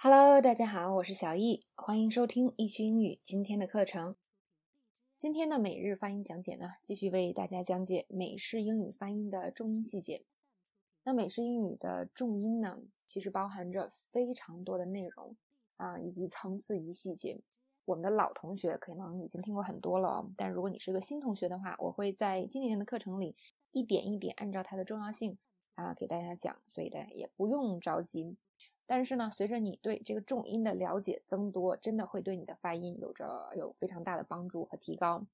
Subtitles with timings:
[0.00, 4.14] Hello，大家好，我是小易，欢迎收听易趣英语今天的课程。
[5.16, 10.22] 今天的每日发音讲解呢，继续为大家讲解美式英语发音的重音细节。
[11.02, 15.34] 那美式英语的重音呢，其实包含着非常多的内容
[15.78, 17.40] 啊，以及层次以及细节。
[17.84, 23.34] 我们的老同学可能已经听过很多了哦，但如果你是个新同学的话，我会在今年的课程里
[23.72, 25.36] 一点一点按照它的重要性
[25.74, 28.36] 啊给大家讲，所以大家也不用着急。
[28.88, 35.24] 但是呢，随着你对这个重音的了解增多，真的会对你的发音有着有非常大的帮助和提高。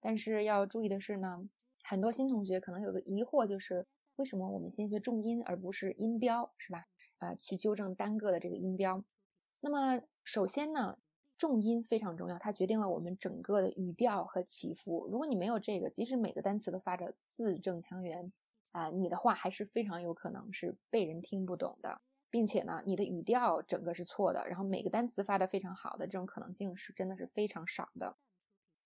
[0.00, 1.46] 但是要注意的是呢，
[1.82, 3.86] 很多新同学可能有个疑惑，就是
[4.16, 6.86] 为什么我们先学重音而不是音标，是吧？
[7.18, 9.04] 啊，去纠正单个的这个音标。
[9.60, 10.96] 那么首先呢。
[11.38, 15.08] 重音非常重要，它决定了我们整个的语调和起伏。
[15.10, 18.32] 如果你没有这个，即使每个单词都发着字正腔圆，
[18.70, 22.00] 啊，你的话还是非常有可能是被人听不懂的，
[22.32, 28.16] 并且呢，你的语调整个是错的，然后每个单词发的非常好的这种可能性是真的是非常少的。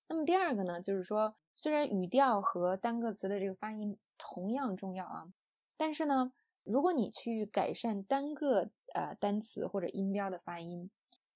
[0.09, 5.29] 那么第二个呢，就是说，虽然语调和单个词的这个发音同样重要啊，
[5.77, 6.33] 但是呢，
[6.65, 10.91] 如果你去改善单个呃单词或者音标的发音，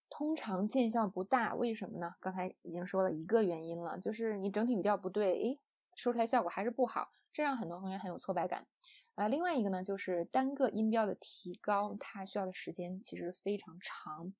[0.08, 2.16] 通常见效不大，为什么呢？
[2.19, 5.61] 刚才已经说了一个原因了，就是你整体语调不对，诶，
[5.94, 8.66] 说出来效果还是不好，这让很多同学很有挫败感。
[9.16, 14.33] 呃，另外一个呢，就是单个音标的提高，它需要的时间其实非常长。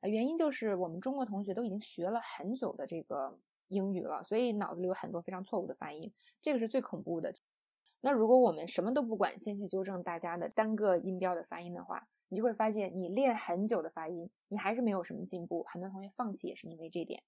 [0.00, 3.38] 呃，原因就是我们中国同学都已经学了很久的这个
[3.68, 7.34] 英语了，所以脑子里有很多非常错误的发音，这个是最恐怖的。
[8.02, 15.62] 那如果我们什么都不管，先去纠正大家的单个音标的发音的话，你就会发现，你练很久的发音，你还是没有什么进步。
[15.62, 17.22] 很多同学放弃也是因为这点。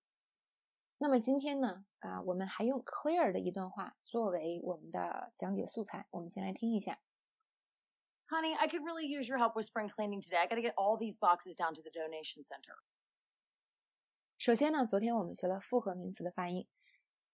[1.01, 6.09] 那么今天呢，啊，我们还用 Clear 的一段话作为我们的讲解素材。
[6.11, 7.01] 我们先来听一下。
[8.27, 10.39] Honey, I could really use your help with spring cleaning today.
[10.39, 12.79] I got to get all these boxes down to the donation center.
[14.39, 16.67] 首先呢，昨天我们学了复合名词的发音，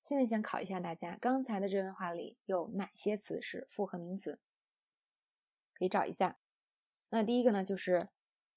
[0.02, 4.40] 现在想考一下大家，刚才的这段话里有哪些词是复合名词？
[5.72, 6.38] 可以找一下。
[7.08, 8.10] 那第一个呢，就是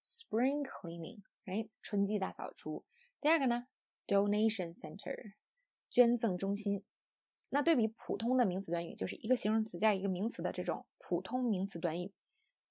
[0.03, 2.85] spring cleaning，哎，春季大扫除。
[3.22, 3.68] 第二个呢
[4.07, 5.34] ，donation center，
[5.90, 6.84] 捐赠中心。
[7.50, 12.13] 那对比普通的名词短语，就是一个形容词加一个名词的这种普通名词短语，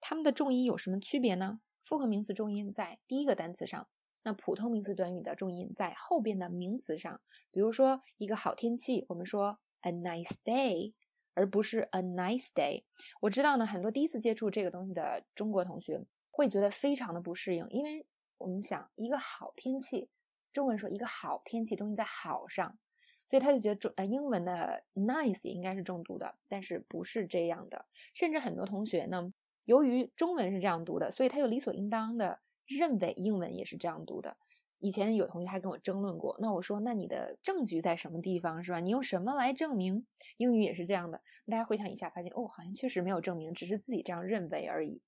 [0.01, 1.61] 它们的重音有什么区别呢？
[1.83, 3.87] 复合名词重音在第一个单词上，
[4.23, 7.21] 那普通名词短语的重音在后边的名词上。
[7.51, 10.95] 比如说一个好天气，我们说 a nice day。
[11.39, 12.85] 而不是 a nice day。
[13.21, 18.07] 我知道呢，很多第一次接触这个东西的中国同学会觉得非常的不适应，因为
[18.39, 20.09] 我们想一个好天气，
[20.57, 22.79] 中文说一个好天气，重音在好上，
[23.27, 27.85] 所以他就觉得中呃英文的 nice 应该是重读的，但是不是这样的。
[28.15, 29.35] 甚至很多同学呢，
[29.67, 34.39] 由于中文是这样读的，所以他就理所应当的认为英文也是这样读的。
[34.79, 38.81] 以前有同学还跟我争论过，那我说，那你的证据在什么地方，是吧？
[38.81, 40.07] 你用什么来证明？
[40.39, 41.21] 英语也是这样的。
[41.51, 45.03] 大家回想一下，发现哦，好像确实没有证明，只是自己这样认为而已。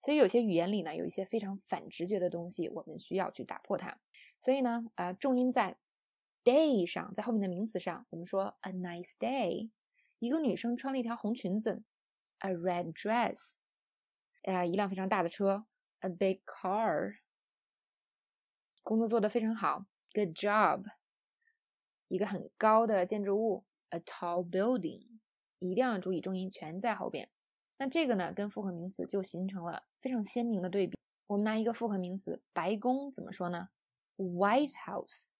[0.00, 3.98] 所以有些语言里呢，有一些非常反直觉的东西，我们需要去打破它。
[4.40, 5.78] 所以呢，啊，重音在
[6.44, 9.70] day 上，在后面的名词上，我们说 a nice day，
[10.18, 11.82] 一个女生穿了一条红裙子
[12.38, 13.54] ，a red dress，
[14.42, 15.66] 哎呀，一辆非常大的车
[16.00, 17.16] ，a big car。
[18.82, 19.84] 工作做得非常好
[20.14, 20.84] ，good job。
[22.06, 25.18] 一个很高的建筑物，a tall building。
[25.58, 27.28] 一定要注意重音全在后边。
[27.78, 30.96] 那这个呢，跟复合名词就形成了非常鲜明的对比。
[31.26, 33.68] 我们拿一个复合名词，白宫怎么说呢
[34.18, 35.30] ？White House。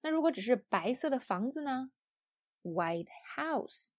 [0.00, 1.92] 那如果只是白色的房子呢
[2.64, 3.90] ？White House。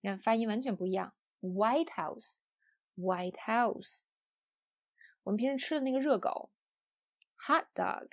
[0.00, 4.02] 你看发音完全不一样，White House，White House。
[5.24, 6.50] 我们平时吃的那个热狗。
[7.44, 8.08] hot dog，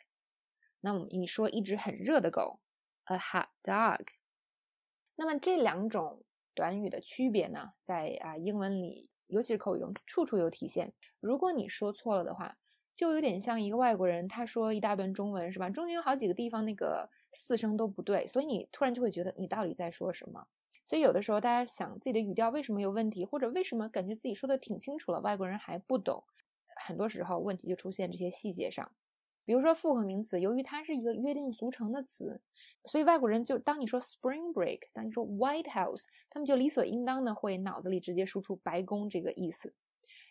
[0.80, 2.60] 那我们一说一只很热的狗
[3.04, 4.08] ，a hot dog。
[5.16, 6.26] 那么这两种
[6.56, 10.94] 短语的区别呢，在啊英文里，尤其是口语中，处处有体现。
[11.20, 12.58] 如果你说错了的话，
[13.00, 15.70] 就有点像一个外国人，他说一大段中文是吧？
[15.70, 20.46] 中间有好几个地方那个四声都不对，所以你突然就会觉得你到底在说什么。
[20.84, 26.26] 所以有的时候大家想自己的语调为什么有问题，或者为什么感觉自己说的挺清楚了，外国人还不懂，
[26.86, 28.92] 很多时候问题就出现这些细节上。
[29.46, 32.42] 比如说复合名词，由于它是一个约定俗成的词，
[32.84, 39.74] 所以外国人就当你说 Spring Break，当你说 White House，他们就理所应当的会脑子里直接输出白宫这个意思。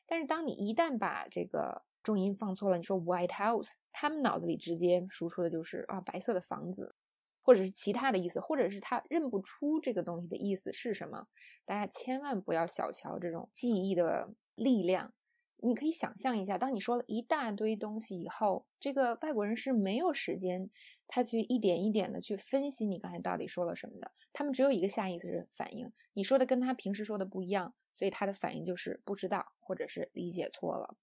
[0.06, 6.94] 但是当你一旦把这个重音放错了，你说 White House，他们脑子里直接输出的就是啊白色的房子，
[7.42, 11.26] 或者是其他的意思，或者是他认不出这个东西的意思是什么。
[11.64, 15.12] 大家千万不要小瞧这种记忆的力量。
[15.60, 20.70] 你可以想象一下，当你说了一大堆东西以后，这个外国人是没有时间
[21.08, 30.96] 他去一点一点的去分析你刚才到底说了什么的，他们只有一个下意识的反应，你说的跟他平时说的不一样，所以他的反应就是不知道或者是理解错了。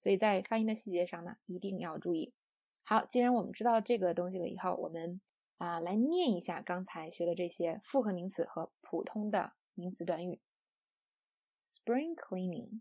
[0.00, 2.32] 所以在发音的细节上呢，一定要注意。
[2.82, 5.20] 好，既然我们知道这个东西了以后，我们
[5.58, 10.40] 啊来念一下刚才学的这些复合名词和普通的名词短语。
[11.60, 12.80] Spring cleaning,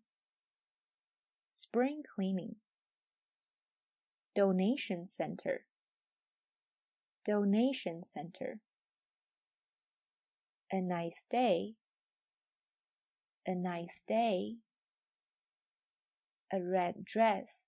[1.51, 2.56] spring cleaning.
[4.36, 5.66] Donation center,
[7.25, 8.60] donation center.
[10.69, 11.75] A nice day,
[13.44, 14.60] a nice day.
[16.51, 17.68] A red dress,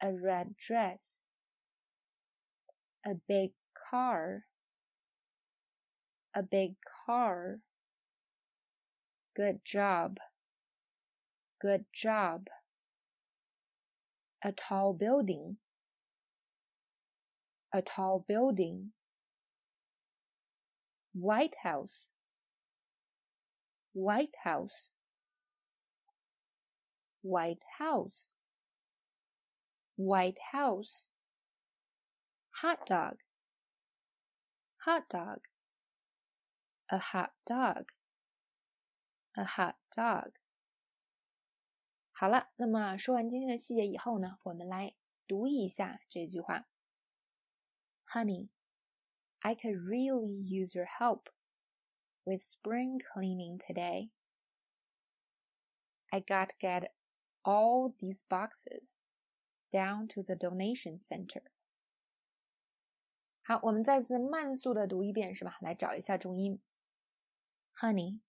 [0.00, 1.26] a red dress.
[3.06, 3.50] A big
[3.90, 4.44] car,
[6.34, 7.60] a big car.
[9.36, 10.18] Good job,
[11.60, 12.46] good job.
[14.42, 15.58] A tall building,
[17.72, 18.92] a tall building.
[21.12, 22.08] White House,
[23.92, 24.90] White House.
[27.23, 28.33] White House,
[29.95, 31.11] White House.
[32.61, 33.19] Hot dog,
[34.85, 35.41] hot dog.
[36.91, 37.91] A hot dog,
[39.37, 40.31] a hot dog.
[42.11, 44.95] 好了，那么说完今天的细节以后呢，我们来
[45.27, 46.67] 读一下这句话。
[48.11, 48.49] Honey,
[49.41, 51.29] I could really use your help
[52.25, 54.09] with spring cleaning today.
[56.09, 56.89] I got to get
[57.43, 58.97] all these boxes
[59.71, 61.43] down to the donation center.
[63.43, 65.57] 好，我们再次慢速的读一遍，是吧？
[65.61, 66.61] 来找一下重音。
[67.81, 68.19] Honey,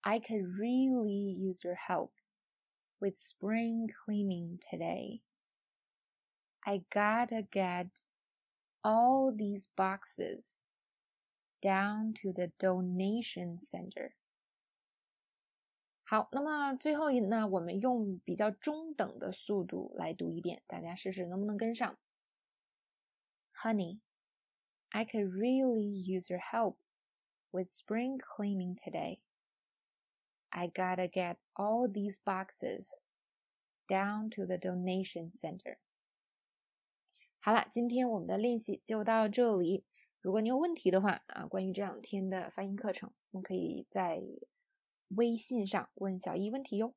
[0.00, 2.12] I could really use your help
[2.98, 5.22] with spring cleaning today.
[6.60, 8.06] I gotta get
[8.82, 10.60] all these boxes
[11.60, 14.12] down to the donation center.
[16.07, 21.97] 好，那么最后一呢，我们用比较中等的速度来读一遍，大家试试能不能跟上。
[23.63, 24.01] Honey,
[24.89, 26.75] I could really use your help
[27.49, 29.21] with spring cleaning today.
[30.49, 32.91] I gotta get all these boxes
[33.87, 35.77] down to the donation center.
[37.39, 39.83] 好了，今天我们的练习就到这里。
[40.21, 44.21] 如果你有问题的话啊，关于这两天的发音课程，我们可以在
[45.09, 46.93] 微信上问小易问题哟。